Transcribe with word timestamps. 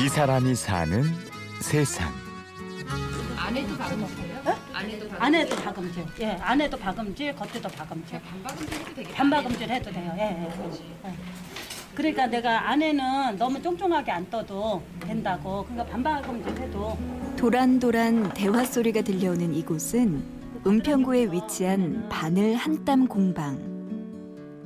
이 0.00 0.08
사람이 0.08 0.54
사는 0.54 1.04
세상. 1.60 2.10
안에도 3.36 3.76
박음질? 3.76 4.32
안에도 4.72 5.08
박음질? 5.08 5.16
안에도 5.20 5.56
박음질. 5.56 6.04
예, 6.20 6.26
안에도 6.40 6.76
박음질, 6.78 7.36
겉에도 7.36 7.68
박음질. 7.68 8.20
반박음질 8.22 8.78
해도 8.78 8.94
되겠다. 8.94 9.16
반박음질 9.16 9.70
해도 9.70 9.90
돼요. 9.92 10.12
예, 10.16 10.22
예, 10.22 10.50
예. 11.04 11.08
예. 11.08 11.14
그러니까 11.94 12.26
내가 12.26 12.70
안에는 12.70 13.36
너무 13.36 13.60
쫑쫑하게 13.60 14.10
안 14.10 14.30
떠도 14.30 14.82
된다고. 15.00 15.64
그러니까 15.66 15.84
반박음질 15.92 16.62
해도 16.62 16.98
도란도란 17.36 18.32
대화 18.32 18.64
소리가 18.64 19.02
들려오는 19.02 19.54
이곳은 19.54 20.24
은평구에 20.66 21.26
위치한 21.26 22.08
바늘 22.08 22.56
한땀 22.56 23.06
공방. 23.06 23.70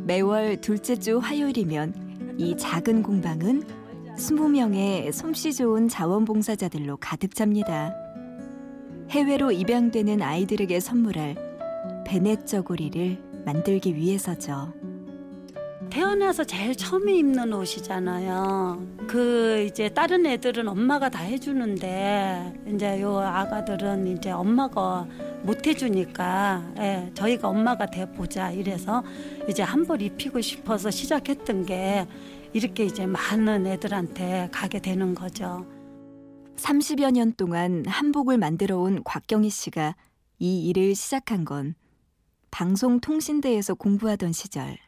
매월 0.06 0.60
둘째 0.60 0.94
주 0.96 1.18
화요일이면 1.18 2.36
이 2.38 2.56
작은 2.56 3.02
공방은 3.02 3.85
20명의 4.16 5.12
솜씨 5.12 5.52
좋은 5.54 5.88
자원봉사자들로 5.88 6.96
가득 6.96 7.34
찹니다. 7.34 7.94
해외로 9.10 9.52
입양되는 9.52 10.22
아이들에게 10.22 10.80
선물할 10.80 11.36
베넷 12.06 12.46
저고리를 12.46 13.18
만들기 13.44 13.94
위해서죠. 13.94 14.72
태어나서 15.90 16.44
제일 16.44 16.74
처음에 16.74 17.14
입는 17.14 17.52
옷이잖아요. 17.52 18.86
그 19.06 19.64
이제 19.68 19.88
다른 19.88 20.26
애들은 20.26 20.66
엄마가 20.66 21.08
다 21.08 21.22
해주는데 21.22 22.54
이제 22.74 23.00
요 23.00 23.18
아가들은 23.18 24.06
이제 24.08 24.30
엄마가 24.30 25.06
못 25.42 25.66
해주니까 25.66 26.72
예, 26.78 27.10
저희가 27.14 27.48
엄마가 27.48 27.86
돼 27.86 28.04
보자 28.12 28.50
이래서 28.50 29.04
이제 29.48 29.62
한 29.62 29.86
벌 29.86 30.02
입히고 30.02 30.40
싶어서 30.40 30.90
시작했던 30.90 31.66
게 31.66 32.06
이렇게 32.56 32.86
이제 32.86 33.04
많은 33.04 33.66
애들한테 33.66 34.48
가게 34.50 34.80
되는 34.80 35.14
거죠. 35.14 35.66
30여 36.56 37.10
년 37.10 37.34
동안 37.34 37.84
한복을 37.86 38.38
만들어 38.38 38.78
온 38.78 39.04
곽경희 39.04 39.50
씨가 39.50 39.94
이 40.38 40.66
일을 40.66 40.94
시작한 40.94 41.44
건 41.44 41.74
방송통신대에서 42.52 43.74
공부하던 43.74 44.32
시절 44.32 44.78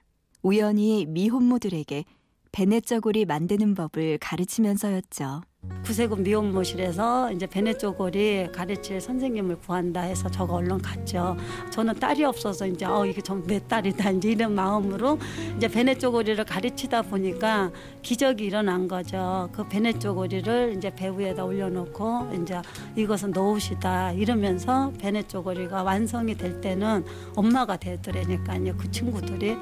우연히 0.41 1.05
미혼모들에게 1.05 2.07
베넷저고리 2.53 3.27
만드는 3.27 3.75
법을 3.75 4.17
가르치면서였죠. 4.17 5.43
구세군 5.89 6.23
미혼모실에서 6.23 7.33
이제 7.33 7.47
베네쪼고리 7.47 8.53
가르칠 8.53 9.01
선생님을 9.01 9.59
구한다 9.61 10.03
해서 10.03 10.31
저가 10.31 10.55
얼른 10.55 10.83
갔죠. 10.83 11.37
저는 11.71 11.95
딸이 11.99 12.25
없어서 12.25 12.67
이제 12.67 12.85
어 12.85 13.07
이게 13.07 13.23
전내 13.23 13.61
딸이다 13.67 14.11
이제 14.21 14.33
이런 14.33 14.55
마음으로 14.55 15.19
이제 15.57 15.67
베네쪼고리를 15.67 16.45
가르치다 16.45 17.03
보니까 17.03 17.71
기적이 18.03 18.45
일어난 18.45 18.87
거죠. 18.87 19.49
그 19.53 19.67
베네쪼고리를 19.67 20.75
이제 20.77 20.95
배 20.95 21.09
위에다 21.09 21.45
올려놓고 21.45 22.33
이제 22.43 22.61
이것은 22.95 23.31
노옷이다 23.31 24.13
이러면서 24.13 24.93
베네쪼고리가 25.01 25.83
완성이 25.83 26.37
될 26.37 26.61
때는 26.61 27.05
엄마가 27.35 27.79
되더라니까요. 27.79 28.77
그 28.77 28.91
친구들이 28.91 29.57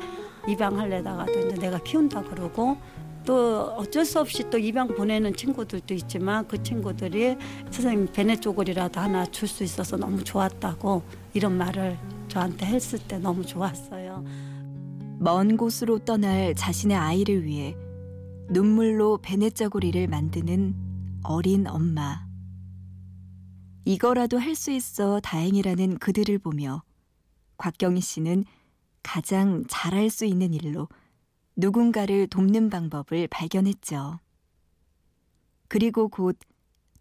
입양할래다가도 0.48 1.38
이제 1.38 1.54
내가 1.54 1.78
키운다 1.78 2.22
그러고 2.22 2.76
또 3.26 3.64
어쩔 3.76 4.04
수 4.06 4.20
없이 4.20 4.48
또 4.48 4.56
입양 4.56 4.86
보내는 4.88 5.34
친구들도 5.34 5.92
있지만 5.94 6.46
그 6.48 6.62
친구들이 6.62 7.36
선생님 7.70 8.12
베네 8.12 8.36
쪼고리라도 8.40 9.00
하나 9.00 9.26
줄 9.26 9.48
수 9.48 9.64
있어서 9.64 9.96
너무 9.96 10.22
좋았다고 10.24 11.02
이런 11.34 11.58
말을 11.58 11.98
저한테 12.28 12.66
했을 12.66 12.98
때 13.00 13.18
너무 13.18 13.44
좋았어요. 13.44 14.24
먼 15.18 15.56
곳으로 15.56 15.98
떠날 15.98 16.54
자신의 16.54 16.96
아이를 16.96 17.44
위해 17.44 17.76
눈물로 18.48 19.18
베넷저고리를 19.18 20.06
만드는 20.06 20.74
어린 21.24 21.66
엄마. 21.66 22.24
이거라도 23.84 24.38
할 24.38 24.54
수 24.54 24.70
있어 24.70 25.20
다행이라는 25.20 25.98
그들을 25.98 26.38
보며 26.38 26.82
곽경희 27.58 28.00
씨는 28.00 28.44
가장 29.02 29.64
잘할 29.68 30.10
수 30.10 30.24
있는 30.24 30.52
일로 30.54 30.88
누군가를 31.56 32.26
돕는 32.28 32.70
방법을 32.70 33.28
발견했죠. 33.28 34.20
그리고 35.68 36.08
곧 36.08 36.38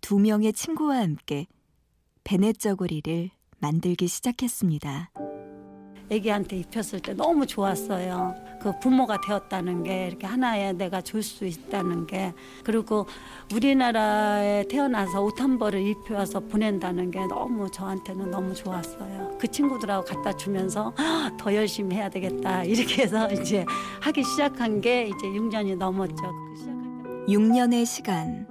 두 0.05 0.19
명의 0.19 0.53
친구와 0.53 0.97
함께 0.97 1.47
베넷저고리를 2.25 3.31
만들기 3.57 4.07
시작했습니다. 4.07 5.09
아기한테 6.11 6.57
입혔을 6.57 6.99
때 7.01 7.13
너무 7.13 7.45
좋았어요. 7.45 8.35
그 8.61 8.71
부모가 8.79 9.19
되었다는 9.21 9.83
게 9.83 10.07
이렇게 10.07 10.25
하나에 10.27 10.73
내가 10.73 11.01
줄 11.01 11.21
수 11.23 11.45
있다는 11.45 12.05
게 12.07 12.33
그리고 12.63 13.05
우리나라에 13.53 14.67
태어나서 14.67 15.21
옷 15.23 15.39
한 15.39 15.57
벌을 15.59 15.81
입혀서 15.85 16.39
보낸다는 16.41 17.11
게 17.11 17.25
너무 17.27 17.69
저한테는 17.69 18.31
너무 18.31 18.53
좋았어요. 18.53 19.37
그 19.39 19.47
친구들하고 19.47 20.05
갖다 20.05 20.31
주면서 20.33 20.93
더 21.37 21.53
열심히 21.53 21.95
해야 21.95 22.09
되겠다 22.09 22.63
이렇게 22.65 23.03
해서 23.03 23.29
이제 23.31 23.65
하기 24.01 24.23
시작한 24.23 24.81
게 24.81 25.07
이제 25.07 25.27
6년이 25.27 25.77
넘었죠. 25.77 26.15
그 26.15 26.55
시작할 26.55 26.83
때 27.27 27.33
6년의 27.33 27.85
시간. 27.85 28.47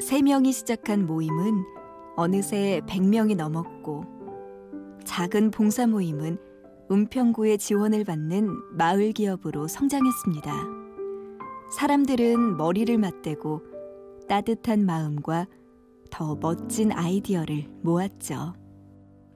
세 0.00 0.22
명이 0.22 0.52
시작한 0.52 1.06
모임은 1.06 1.64
어느새 2.16 2.80
100명이 2.86 3.36
넘었고 3.36 4.19
작은 5.04 5.50
봉사 5.50 5.86
모임은 5.86 6.38
은평구의 6.90 7.58
지원을 7.58 8.04
받는 8.04 8.76
마을 8.76 9.12
기업으로 9.12 9.68
성장했습니다. 9.68 10.52
사람들은 11.72 12.56
머리를 12.56 12.96
맞대고 12.98 13.62
따뜻한 14.28 14.84
마음과 14.84 15.46
더 16.10 16.36
멋진 16.36 16.90
아이디어를 16.92 17.66
모았죠. 17.82 18.54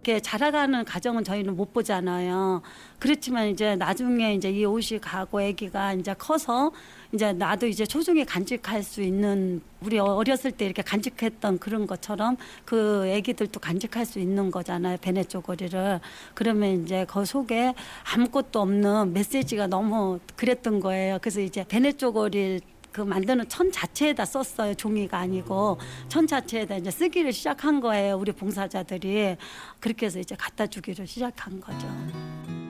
이렇게 0.05 0.21
자라가는 0.21 0.85
가정은 0.85 1.25
저희는 1.25 1.57
못 1.57 1.73
보잖아요. 1.73 2.61
그렇지만 2.99 3.49
이제 3.49 3.75
나중에 3.75 4.35
이제 4.35 4.51
이 4.51 4.67
옷이 4.67 5.01
가고 5.01 5.41
아기가 5.41 5.95
이제 5.95 6.15
커서 6.19 6.73
이제 7.13 7.33
나도 7.33 7.67
이제 7.67 7.87
소중히 7.89 8.27
간직할 8.27 8.83
수 8.83 9.01
있는 9.01 9.63
우리 9.81 9.99
어렸을 9.99 10.53
때 10.53 10.67
이렇게 10.67 10.83
간직했던 10.83 11.59
그런 11.59 11.87
것처럼 11.87 12.37
그 12.67 13.11
아기들도 13.17 13.59
간직할 13.61 14.05
수 14.05 14.19
있는 14.19 14.51
거잖아요. 14.51 14.99
베네 15.01 15.25
쪼고리를. 15.25 16.01
그러면 16.35 16.85
이제 16.85 17.07
그 17.09 17.25
속에 17.25 17.73
아무것도 18.15 18.61
없는 18.61 19.15
메시지가 19.15 19.69
너무 19.69 20.21
그랬던 20.37 20.81
거예요. 20.81 21.19
그래서 21.23 21.41
이제 21.41 21.65
베네 21.67 21.93
쪼고리 21.93 22.61
그 22.95 23.01
만드는 23.01 23.49
천 23.49 23.73
자체에다 23.73 24.25
썼어요. 24.25 24.75
종이가 24.75 25.19
아니고 25.19 25.79
천 26.07 26.29
자체에다 26.29 26.77
이제 26.77 26.93
쓰기를 26.93 27.33
시작한 27.33 27.81
거예요. 27.81 28.17
우리 28.17 28.31
봉사자들이 28.31 29.37
그렇게 29.81 30.07
해서 30.07 30.21
이제 30.21 30.37
갖다 30.37 30.69
주기를 30.69 31.05
시작한 31.05 31.61
거죠. 31.61 31.89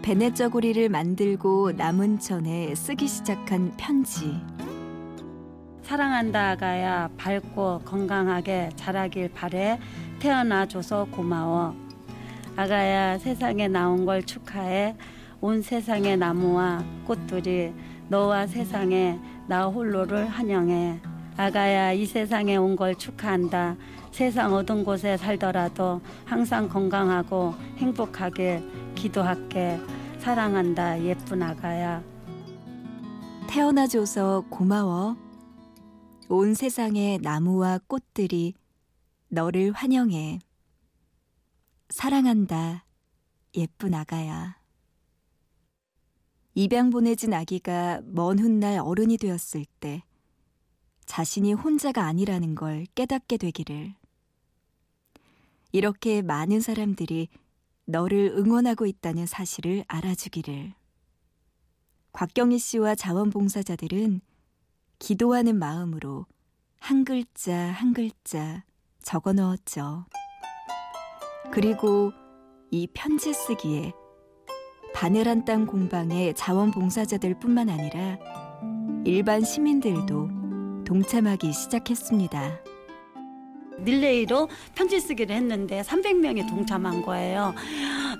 베넷저고리를 0.00 0.88
만들고 0.88 1.72
남은 1.72 2.20
천에 2.20 2.74
쓰기 2.74 3.06
시작한 3.06 3.76
편지. 3.76 4.40
사랑한다 5.82 6.52
아가야 6.52 7.10
밝고 7.18 7.82
건강하게 7.84 8.70
자라길 8.76 9.30
바래 9.34 9.78
태어나 10.20 10.64
줘서 10.64 11.06
고마워 11.10 11.76
아가야 12.56 13.18
세상에 13.18 13.68
나온 13.68 14.06
걸 14.06 14.22
축하해 14.22 14.96
온 15.42 15.60
세상의 15.60 16.16
나무와 16.16 16.82
꽃들이 17.04 17.74
너와 18.08 18.46
세상에 18.46 19.18
나 19.46 19.66
홀로를 19.66 20.26
환영해 20.28 21.00
아가야 21.36 21.92
이 21.92 22.06
세상에 22.06 22.56
온 22.56 22.76
걸 22.76 22.94
축하한다 22.94 23.76
세상 24.12 24.54
어떤 24.54 24.84
곳에 24.84 25.16
살더라도 25.16 26.00
항상 26.24 26.68
건강하고 26.68 27.54
행복하게 27.78 28.62
기도할게 28.94 29.80
사랑한다 30.18 31.02
예쁜 31.02 31.42
아가야 31.42 32.02
태어나줘서 33.48 34.46
고마워. 34.50 35.16
온 36.28 36.54
세상의 36.54 37.18
나무와 37.22 37.78
꽃들이 37.86 38.54
너를 39.28 39.70
환영해. 39.70 40.40
사랑한다. 41.90 42.84
예쁜 43.56 43.94
아가야. 43.94 44.56
입양 46.54 46.90
보내진 46.90 47.34
아기가 47.34 48.00
먼 48.04 48.38
훗날 48.38 48.78
어른이 48.78 49.18
되었을 49.18 49.64
때 49.80 50.04
자신이 51.04 51.52
혼자가 51.52 52.04
아니라는 52.04 52.54
걸 52.54 52.86
깨닫게 52.94 53.36
되기를. 53.36 53.94
이렇게 55.72 56.22
많은 56.22 56.60
사람들이 56.60 57.28
너를 57.86 58.32
응원하고 58.36 58.86
있다는 58.86 59.26
사실을 59.26 59.84
알아주기를. 59.88 60.74
곽경희 62.12 62.58
씨와 62.58 62.94
자원봉사자들은 62.94 64.20
기도하는 65.00 65.58
마음으로 65.58 66.26
한 66.78 67.04
글자 67.04 67.52
한 67.52 67.92
글자 67.92 68.62
적어 69.02 69.32
넣었죠. 69.32 70.06
그리고 71.52 72.12
이 72.70 72.86
편지 72.86 73.34
쓰기에 73.34 73.92
바늘한 74.94 75.44
땅 75.44 75.66
공방의 75.66 76.34
자원봉사자들 76.34 77.34
뿐만 77.40 77.68
아니라 77.68 78.16
일반 79.04 79.42
시민들도 79.42 80.84
동참하기 80.86 81.52
시작했습니다. 81.52 82.60
릴레이로 83.78 84.48
편지 84.74 85.00
쓰기를 85.00 85.34
했는데 85.34 85.82
300명이 85.82 86.48
동참한 86.48 87.02
거예요. 87.02 87.52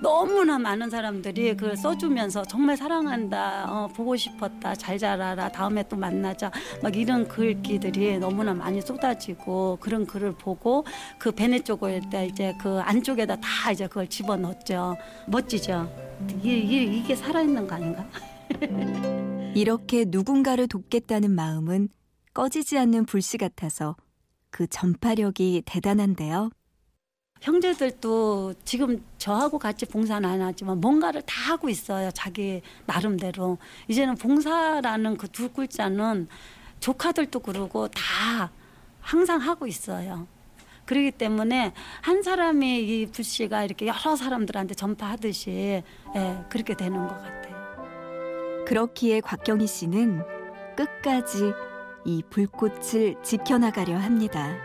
너무나 0.01 0.59
많은 0.59 0.89
사람들이 0.89 1.55
그걸 1.55 1.77
써주면서 1.77 2.43
정말 2.43 2.75
사랑한다, 2.75 3.65
어, 3.69 3.87
보고 3.87 4.17
싶었다, 4.17 4.75
잘 4.75 4.97
자라라, 4.97 5.49
다음에 5.49 5.81
또 5.87 5.95
만나자, 5.95 6.51
막 6.83 6.95
이런 6.95 7.25
글귀들이 7.25 8.19
너무나 8.19 8.53
많이 8.53 8.81
쏟아지고 8.81 9.77
그런 9.79 10.05
글을 10.05 10.33
보고 10.33 10.85
그 11.17 11.31
베네 11.31 11.59
쪽을 11.61 12.01
때 12.11 12.25
이제 12.25 12.53
그 12.61 12.79
안쪽에다 12.81 13.37
다 13.37 13.71
이제 13.71 13.87
그걸 13.87 14.07
집어 14.07 14.35
넣었죠. 14.35 14.97
멋지죠. 15.27 15.89
이게, 16.37 16.57
이게, 16.57 16.83
이게 16.83 17.15
살아있는 17.15 17.67
거 17.67 17.75
아닌가? 17.75 18.07
이렇게 19.55 20.05
누군가를 20.07 20.67
돕겠다는 20.67 21.31
마음은 21.31 21.89
꺼지지 22.33 22.77
않는 22.77 23.05
불씨 23.05 23.37
같아서 23.37 23.95
그 24.49 24.67
전파력이 24.67 25.63
대단한데요. 25.65 26.49
형제들도 27.41 28.53
지금 28.63 29.03
저하고 29.17 29.59
같이 29.59 29.85
봉사는 29.85 30.27
안 30.27 30.41
하지만 30.41 30.79
뭔가를 30.79 31.21
다 31.23 31.51
하고 31.51 31.69
있어요. 31.69 32.09
자기 32.11 32.61
나름대로. 32.85 33.57
이제는 33.87 34.15
봉사라는 34.15 35.17
그 35.17 35.27
두 35.27 35.49
글자는 35.49 36.27
조카들도 36.79 37.39
그러고 37.39 37.87
다 37.89 38.51
항상 39.01 39.39
하고 39.41 39.67
있어요. 39.67 40.27
그렇기 40.85 41.11
때문에 41.11 41.73
한 42.01 42.21
사람이 42.21 42.79
이 42.81 43.05
불씨가 43.07 43.63
이렇게 43.63 43.87
여러 43.87 44.15
사람들한테 44.15 44.75
전파하듯이 44.75 45.83
예, 46.15 46.45
그렇게 46.49 46.75
되는 46.75 47.07
것 47.07 47.15
같아요. 47.21 47.55
그렇기에 48.67 49.21
곽경희 49.21 49.67
씨는 49.67 50.23
끝까지 50.75 51.53
이 52.05 52.23
불꽃을 52.29 53.15
지켜나가려 53.23 53.97
합니다. 53.97 54.55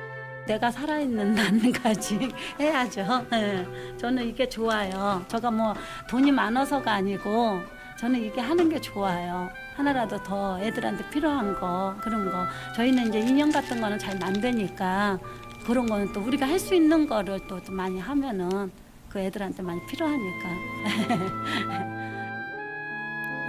내가 0.46 0.70
살아있는 0.70 1.34
난까지 1.34 2.30
해야죠. 2.58 3.26
예. 3.32 3.66
저는 3.96 4.26
이게 4.26 4.48
좋아요. 4.48 5.24
제가 5.28 5.50
뭐 5.50 5.74
돈이 6.08 6.32
많아서가 6.32 6.92
아니고 6.92 7.60
저는 7.98 8.20
이게 8.24 8.40
하는 8.40 8.68
게 8.68 8.80
좋아요. 8.80 9.48
하나라도 9.76 10.22
더 10.22 10.58
애들한테 10.60 11.08
필요한 11.10 11.54
거 11.58 11.94
그런 12.02 12.30
거 12.30 12.44
저희는 12.74 13.08
이제 13.08 13.20
인형 13.20 13.50
같은 13.52 13.80
거는 13.80 13.98
잘 13.98 14.18
만드니까 14.18 15.18
그런 15.66 15.86
거는 15.86 16.12
또 16.12 16.20
우리가 16.20 16.46
할 16.46 16.58
수 16.58 16.74
있는 16.74 17.06
거를 17.06 17.40
또, 17.48 17.62
또 17.62 17.72
많이 17.72 17.98
하면은 17.98 18.70
그 19.08 19.18
애들한테 19.18 19.62
많이 19.62 19.84
필요하니까. 19.86 20.48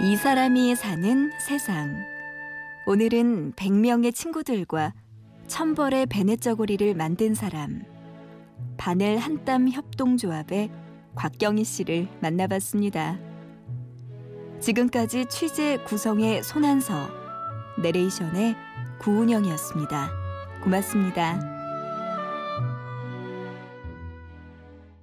이 0.00 0.16
사람이 0.16 0.74
사는 0.74 1.30
세상. 1.38 2.04
오늘은 2.86 3.52
100명의 3.52 4.14
친구들과 4.14 4.92
천벌의 5.46 6.06
베네쩌고리를 6.06 6.94
만든 6.94 7.34
사람 7.34 7.82
바넬 8.76 9.18
한땀 9.18 9.68
협동조합의 9.68 10.70
곽경희 11.14 11.62
씨를 11.62 12.08
만나봤습니다. 12.20 13.18
지금까지 14.60 15.26
취재 15.26 15.76
구성의 15.86 16.42
손한서, 16.42 17.08
내레이션의 17.82 18.56
구운영이었습니다. 19.00 20.10
고맙습니다. 20.64 21.51